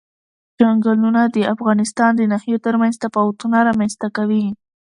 [0.57, 4.45] چنګلونه د افغانستان د ناحیو ترمنځ تفاوتونه رامنځ ته کوي.